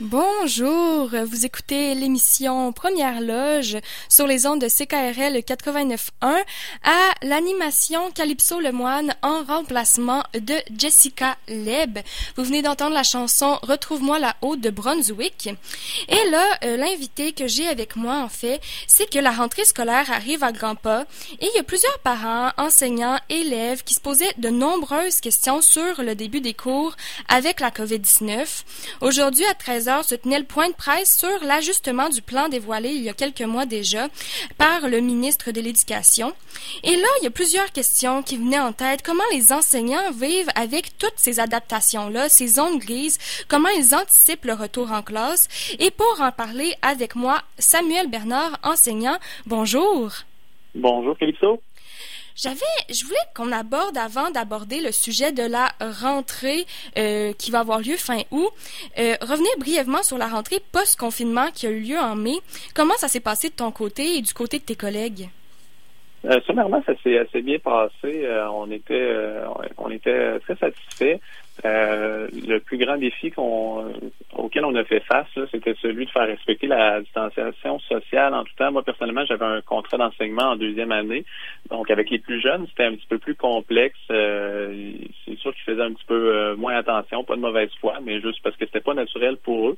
[0.00, 3.78] Bonjour, vous écoutez l'émission Première Loge
[4.08, 6.36] sur les ondes de CKRL 89.1
[6.84, 11.98] à l'animation Calypso Lemoine en remplacement de Jessica Leb.
[12.36, 15.50] Vous venez d'entendre la chanson Retrouve-moi la haute de Brunswick.
[16.08, 20.12] Et là, euh, l'invité que j'ai avec moi, en fait, c'est que la rentrée scolaire
[20.12, 21.06] arrive à grands pas
[21.40, 26.04] et il y a plusieurs parents, enseignants, élèves qui se posaient de nombreuses questions sur
[26.04, 26.94] le début des cours
[27.28, 28.46] avec la COVID-19.
[29.00, 33.02] Aujourd'hui, à 13 se tenait le point de presse sur l'ajustement du plan dévoilé il
[33.02, 34.08] y a quelques mois déjà
[34.58, 36.32] par le ministre de l'Éducation.
[36.84, 39.02] Et là, il y a plusieurs questions qui venaient en tête.
[39.02, 43.18] Comment les enseignants vivent avec toutes ces adaptations-là, ces zones grises?
[43.48, 45.48] Comment ils anticipent le retour en classe?
[45.78, 49.18] Et pour en parler avec moi, Samuel Bernard, enseignant.
[49.46, 50.12] Bonjour.
[50.74, 51.62] Bonjour, Calypso.
[52.40, 56.66] J'avais, je voulais qu'on aborde avant d'aborder le sujet de la rentrée
[56.96, 58.50] euh, qui va avoir lieu fin août.
[58.96, 62.36] Euh, revenir brièvement sur la rentrée post-confinement qui a eu lieu en mai.
[62.76, 65.28] Comment ça s'est passé de ton côté et du côté de tes collègues?
[66.24, 68.24] Euh, sommairement, ça s'est assez bien passé.
[68.24, 71.20] Euh, on était euh, on était très satisfaits.
[71.64, 73.92] Le plus grand défi qu'on
[74.34, 78.54] auquel on a fait face, c'était celui de faire respecter la distanciation sociale en tout
[78.56, 78.70] temps.
[78.70, 81.24] Moi, personnellement, j'avais un contrat d'enseignement en deuxième année.
[81.70, 83.98] Donc, avec les plus jeunes, c'était un petit peu plus complexe.
[84.08, 88.40] c'est sûr qu'ils faisaient un petit peu moins attention, pas de mauvaise foi, mais juste
[88.42, 89.76] parce que c'était pas naturel pour eux.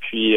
[0.00, 0.36] Puis,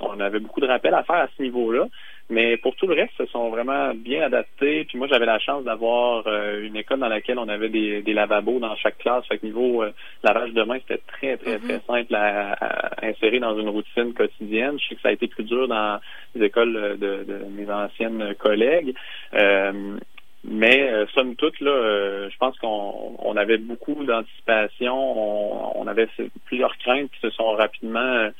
[0.00, 1.86] on avait beaucoup de rappels à faire à ce niveau-là.
[2.32, 4.84] Mais pour tout le reste, se sont vraiment bien adaptés.
[4.84, 8.14] Puis moi, j'avais la chance d'avoir euh, une école dans laquelle on avait des, des
[8.14, 9.26] lavabos dans chaque classe.
[9.26, 11.86] Fait que niveau euh, lavage de main, c'était très, très, très mm-hmm.
[11.86, 12.56] simple à,
[13.02, 14.78] insérer dans une routine quotidienne.
[14.80, 16.00] Je sais que ça a été plus dur dans
[16.34, 18.94] les écoles de, de mes anciennes collègues.
[19.34, 19.98] Euh,
[20.42, 24.94] mais somme toute, là, je pense qu'on on avait beaucoup d'anticipation.
[24.96, 26.08] On, on, avait
[26.46, 28.30] plusieurs craintes qui se sont rapidement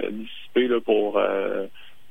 [0.00, 1.20] dissipées là, pour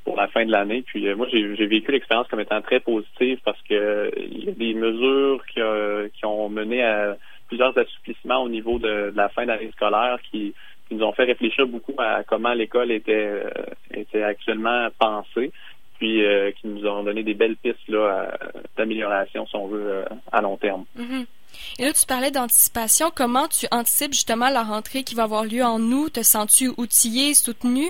[0.03, 0.83] pour la de l'année.
[0.83, 4.53] Puis euh, moi, j'ai vécu l'expérience comme étant très positive parce que il y a
[4.53, 5.61] des mesures qui,
[6.17, 7.17] qui ont mené à
[7.47, 10.53] plusieurs assouplissements au niveau de, la fin d'année scolaire qui,
[10.91, 13.41] nous ont fait réfléchir beaucoup à comment l'école était,
[13.95, 15.51] euh, actuellement pensée,
[15.97, 17.89] puis euh, qui nous ont donné des belles pistes
[18.77, 20.85] d'amélioration, si on veut, à long terme.
[20.99, 21.25] Mm-hmm.
[21.79, 23.11] Et là, tu parlais d'anticipation.
[23.15, 26.13] Comment tu anticipes justement la rentrée qui va avoir lieu en août?
[26.13, 27.89] Te sens-tu outillé, soutenu?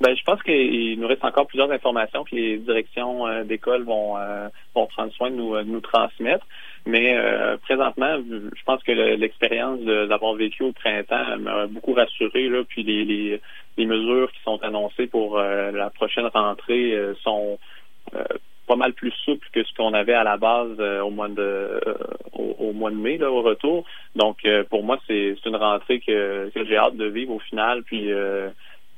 [0.00, 4.18] Ben, je pense qu'il nous reste encore plusieurs informations que les directions euh, d'école vont,
[4.18, 6.44] euh, vont prendre soin de nous, nous transmettre.
[6.84, 12.48] Mais euh, présentement, je pense que l'expérience d'avoir vécu au printemps m'a beaucoup rassuré.
[12.48, 13.40] Là, puis les, les,
[13.78, 17.58] les, mesures qui sont annoncées pour la prochaine rentrée sont
[18.66, 21.80] pas mal plus souples que ce qu'on avait à la base au mois de
[22.34, 23.86] au, mois de mai là, au retour.
[24.14, 27.82] Donc pour moi, c'est une rentrée que, que j'ai hâte de vivre au final.
[27.84, 28.10] Puis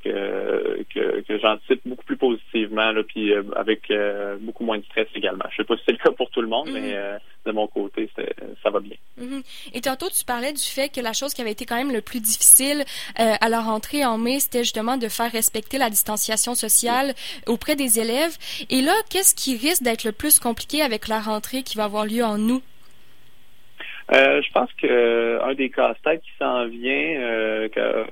[0.06, 4.84] que, que, que j'anticipe beaucoup plus positivement, là, puis euh, avec euh, beaucoup moins de
[4.84, 5.44] stress également.
[5.50, 6.92] Je sais pas si c'est le cas pour tout le monde, mais mhm.
[6.94, 8.10] euh, de mon côté,
[8.62, 8.96] ça va bien.
[9.18, 9.42] Mhm.
[9.74, 12.00] Et tantôt, tu parlais du fait que la chose qui avait été quand même le
[12.00, 12.84] plus difficile
[13.16, 17.14] à la rentrée en mai, c'était justement de faire respecter la distanciation sociale
[17.46, 18.36] auprès des élèves.
[18.70, 22.04] Et là, qu'est-ce qui risque d'être le plus compliqué avec la rentrée qui va avoir
[22.04, 22.62] lieu en août?
[24.12, 28.06] Euh, je pense que euh, un des casse-têtes qui s'en vient, euh, que,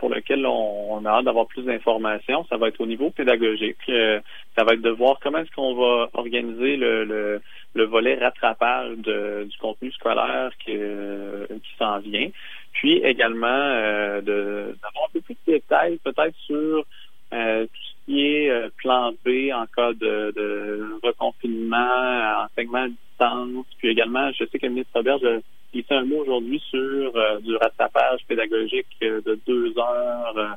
[0.00, 3.76] pour lequel on, a hâte d'avoir plus d'informations, ça va être au niveau pédagogique.
[3.86, 7.40] ça va être de voir comment est-ce qu'on va organiser le, le,
[7.74, 12.28] le volet rattrapage du contenu scolaire qui, qui s'en vient.
[12.72, 13.68] Puis également
[14.20, 16.84] de d'avoir un peu plus de détails peut-être sur
[17.30, 22.88] tout ce qui est plan B en cas de, de reconfinement, enseignement
[23.78, 25.18] puis également, je sais que le ministre Robert
[25.78, 30.56] a fait un mot aujourd'hui sur euh, du rattrapage pédagogique euh, de deux heures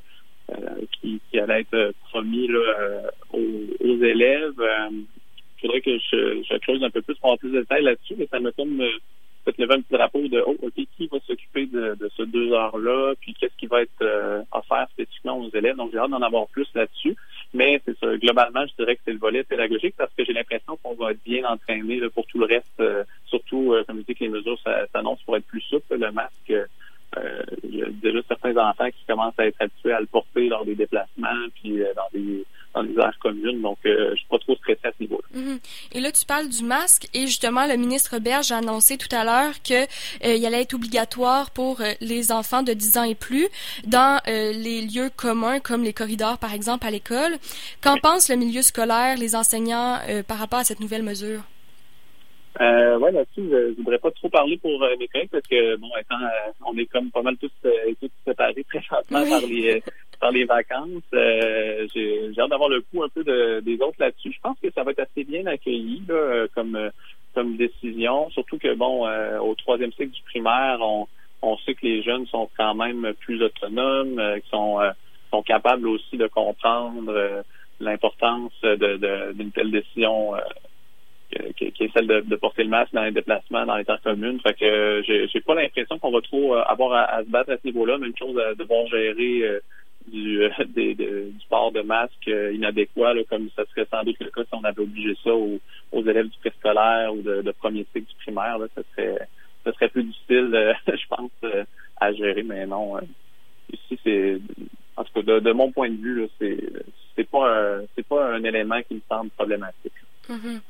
[0.51, 0.55] euh,
[1.01, 2.49] qui, allait être promis
[3.31, 4.53] aux, élèves.
[4.91, 8.15] Il faudrait que je, je, creuse un peu plus pour avoir plus de détails là-dessus,
[8.17, 11.65] mais ça me comme peut-être lever un petit drapeau de oh, OK, qui va s'occuper
[11.65, 15.75] de, de ce deux heures-là, puis qu'est-ce qui va être offert spécifiquement aux élèves.
[15.75, 17.15] Donc, j'ai hâte d'en avoir plus là-dessus.
[17.53, 20.75] Mais c'est ça, globalement, je dirais que c'est le volet pédagogique parce que j'ai l'impression
[20.81, 23.03] qu'on va être bien entraîné pour tout le reste, euh,
[23.53, 24.59] surtout, euh, comme je dis, que les mesures
[24.91, 25.97] s'annoncent pour être plus souple.
[25.97, 29.99] Le masque, euh, il y a déjà certains enfants qui commencent à être habitués à
[29.99, 33.61] le porter lors des déplacements, puis dans des dans les aires communes.
[33.61, 35.27] Donc, euh, je suis pas trop stressé à ce niveau-là.
[35.33, 35.59] Mhm.
[35.93, 39.23] Et là, tu parles du masque et justement, le ministre Berge a annoncé tout à
[39.23, 43.15] l'heure que euh, il allait être obligatoire pour euh, les enfants de 10 ans et
[43.15, 43.47] plus
[43.85, 47.37] dans les lieux communs comme les corridors, par exemple, à l'école.
[47.81, 51.41] Qu'en pense le milieu scolaire, les enseignants par rapport à cette nouvelle mesure?
[52.61, 55.89] Euh, ouais, là-dessus, je, ne voudrais pas trop parler pour mes collègues parce que, bon,
[55.99, 56.17] étant,
[56.67, 57.51] on est comme pas mal tous,
[57.99, 59.81] tous séparés présentement par les
[60.19, 61.03] par les vacances.
[61.11, 64.31] j'ai hâte d'avoir le coup un peu de, des autres là-dessus.
[64.31, 66.03] Je pense que ça va être assez bien accueilli
[66.53, 66.91] comme
[67.33, 69.07] comme décision, surtout que bon,
[69.39, 71.07] au troisième cycle du primaire, on,
[71.41, 74.79] on sait que les jeunes sont quand même plus autonomes, qui sont
[75.31, 77.43] sont capables aussi de comprendre
[77.79, 80.35] l'importance d'une de, telle décision
[81.57, 84.39] qui, est celle de, porter le masque dans les déplacements dans les terres communes.
[84.41, 87.57] Fait que euh, j'ai, pas l'impression qu'on va trop euh, avoir à, se battre à
[87.57, 87.97] ce niveau-là.
[87.97, 89.59] Même chose à devoir gérer euh,
[90.07, 90.41] du,
[90.75, 94.63] des, du port de masque inadéquat, comme ça serait sans doute le cas si on
[94.63, 95.59] avait obligé ça aux,
[96.05, 98.57] élèves du préscolaire ou de, premier cycle du primaire.
[98.57, 99.27] Là, ça serait
[99.63, 101.31] ça serait plus difficile, je pense,
[102.01, 102.99] à gérer, mais non.
[103.71, 104.39] ici, c'est
[104.97, 106.57] en tout cas de, mon point de vue, là, c'est
[107.15, 109.93] c'est pas c'est pas un élément qui me semble problématique.
[110.29, 110.61] Mhm.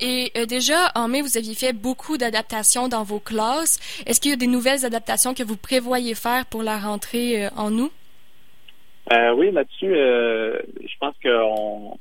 [0.00, 3.78] Et euh, déjà, en mai, vous aviez fait beaucoup d'adaptations dans vos classes.
[4.06, 7.48] Est-ce qu'il y a des nouvelles adaptations que vous prévoyez faire pour la rentrée euh,
[7.56, 7.92] en août?
[9.12, 11.98] Euh, oui, là-dessus, je pense qu'on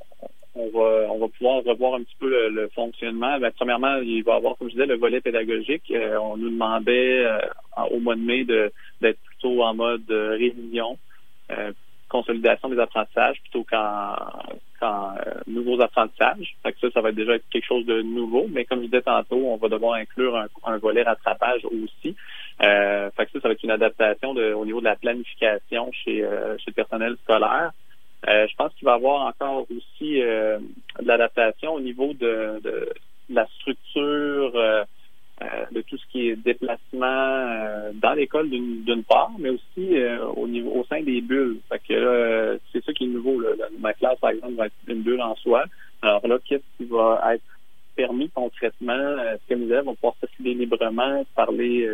[0.56, 3.40] on va, on va pouvoir revoir un petit peu le, fonctionnement.
[3.40, 5.94] Ben, premièrement, il va y avoir, comme je disais, le volet pédagogique.
[6.22, 7.26] on nous demandait
[7.92, 10.98] au mois de mai d'être plutôt en mode révision
[12.10, 14.16] consolidation des apprentissages plutôt qu'en
[15.58, 16.56] nouveaux apprentissages.
[16.64, 18.48] Ça, va être déjà quelque chose de nouveau.
[18.50, 22.16] Mais comme je disais tantôt, on va devoir inclure un, volet rattrapage aussi.
[22.64, 26.24] Euh, fait que ça, ça va être une adaptation au niveau de la planification chez,
[26.24, 27.72] euh, le personnel scolaire.
[28.28, 30.60] Euh, je pense qu'il va y avoir encore aussi de
[31.06, 32.62] l'adaptation au niveau de,
[33.30, 34.54] la structure
[35.72, 39.96] de tout ce qui est déplacement dans l'école d'une part, mais aussi
[40.36, 41.60] au niveau au sein des bulles.
[41.70, 43.40] Fait que c'est ça qui est nouveau.
[43.40, 43.50] Là.
[43.80, 45.36] Ma classe, par exemple, va être une bulle en
[46.02, 47.44] Alors là, qu'est-ce qui va être
[47.96, 49.18] permis concrètement?
[49.20, 51.90] Est-ce que les élèves vont pouvoir circuler librement, parler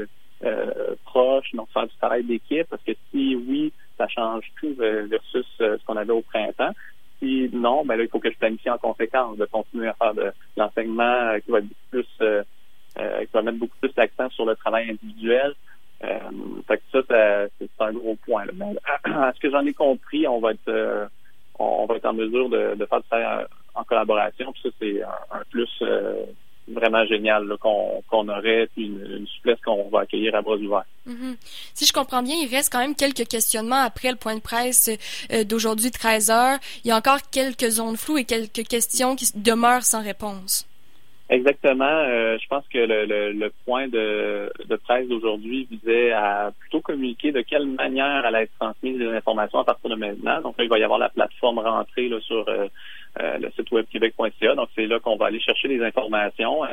[1.06, 2.68] proche, donc faire du travail d'équipe?
[2.70, 6.74] Parce que si oui, ça change tout versus ce qu'on avait au printemps.
[7.20, 10.14] Si non, ben là, il faut que je planifie en conséquence de continuer à faire
[10.14, 12.08] de l'enseignement qui va être plus
[13.00, 15.56] euh, qui va mettre beaucoup plus l'accent sur le travail individuel.
[16.04, 16.20] Euh,
[16.68, 18.46] fait que ça, c'est un gros point.
[19.04, 21.10] À ce que j'en ai compris, on va être
[21.60, 23.46] euh, on va être en mesure de, de faire du travail
[23.76, 24.52] en, collaboration.
[24.54, 26.26] Puis ça, c'est un, plus euh,
[26.68, 30.86] vraiment génial qu'on aurait, puis une, souplesse qu'on va accueillir à bras ouverts.
[31.08, 31.36] Mm-hmm.
[31.74, 34.90] Si je comprends bien, il reste quand même quelques questionnements après le point de presse
[35.46, 36.60] d'aujourd'hui 13 heures.
[36.84, 40.68] Il y a encore quelques zones floues et quelques questions qui demeurent sans réponse.
[41.30, 41.86] Exactement.
[41.86, 46.82] Euh, je pense que le, le, le point de, de presse d'aujourd'hui visait à plutôt
[46.82, 50.42] communiquer de quelle manière elle être transmise les informations à partir de maintenant.
[50.42, 52.68] Donc là, il va y avoir la plateforme rentrée là, sur euh,
[53.22, 54.56] euh, le site web québec.ca.
[54.56, 56.64] Donc c'est là qu'on va aller chercher les informations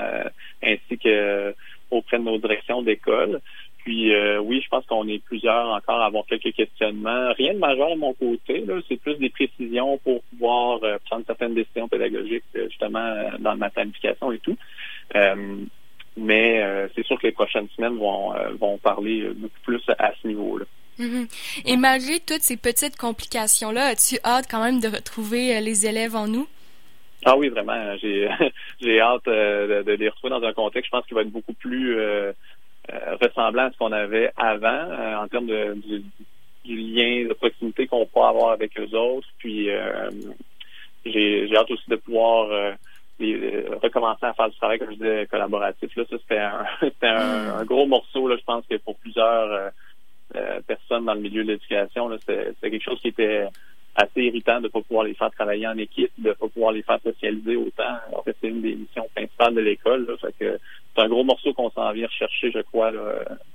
[0.63, 1.55] ainsi que
[1.91, 3.41] auprès de nos directions d'école.
[3.85, 7.33] Puis euh, oui, je pense qu'on est plusieurs encore à avoir quelques questionnements.
[7.33, 11.25] Rien de majeur de mon côté, là, c'est plus des précisions pour pouvoir euh, prendre
[11.27, 14.57] certaines décisions pédagogiques euh, justement dans ma planification et tout.
[16.17, 20.67] mais c'est sûr que les prochaines semaines vont, vont parler beaucoup plus à ce niveau-là.
[20.99, 21.63] Mm-hmm.
[21.67, 26.27] Et malgré toutes ces petites complications-là, as-tu hâte quand même de retrouver les élèves en
[26.27, 26.47] nous?
[27.25, 27.97] Ah oui, vraiment.
[27.99, 28.29] J'ai
[28.81, 31.55] j'ai hâte de, de, les retrouver dans un contexte, je pense, qu'il va être beaucoup
[31.55, 31.97] plus
[33.21, 35.75] ressemblant à ce qu'on avait avant euh, en termes de,
[36.65, 39.27] du, lien de proximité qu'on peut avoir avec eux autres.
[39.39, 40.11] Puis euh,
[41.05, 42.77] j'ai, hâte aussi de pouvoir
[43.83, 45.95] recommencer à faire du travail, comme je disais, collaboratif.
[45.97, 46.65] Là, ça, c'était un,
[47.03, 49.73] un, un, gros morceau, là, je pense que pour plusieurs
[50.67, 53.47] personnes dans le milieu de l'éducation, c'était, quelque chose qui était
[53.95, 56.73] assez irritant de ne pas pouvoir les faire travailler en équipe, de ne pas pouvoir
[56.73, 57.99] les faire socialiser autant.
[58.13, 60.07] En fait, c'est une des missions principales de l'école.
[60.39, 60.59] Que
[61.01, 62.93] c'est un gros morceau qu'on s'en vient rechercher, je crois,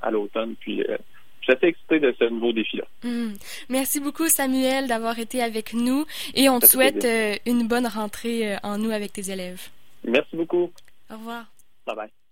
[0.02, 0.56] à l'automne.
[0.60, 0.98] Puis euh,
[1.42, 2.86] je suis assez excité de ce nouveau défi-là.
[3.04, 3.34] Hmm.
[3.70, 8.54] Merci beaucoup, Samuel, d'avoir été avec nous et on te souhaite euh, une bonne rentrée
[8.54, 9.62] euh, en nous avec tes élèves.
[10.04, 10.72] Merci beaucoup.
[11.12, 11.46] Au revoir.
[11.86, 12.25] Bye bye.